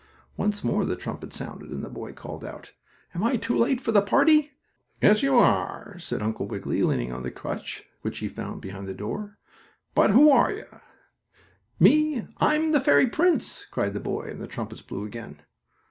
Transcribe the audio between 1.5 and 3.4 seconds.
and the boy called out: "Am I